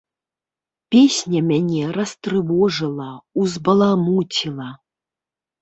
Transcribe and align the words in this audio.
Песня 0.93 1.41
мяне 1.49 1.83
растрывожыла, 1.99 3.11
узбаламуціла. 3.45 4.69